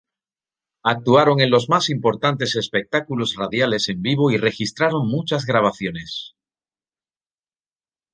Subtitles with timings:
[0.81, 6.33] Actuaron en los más importantes espectáculos radiales en vivo y registraron muchas grabaciones.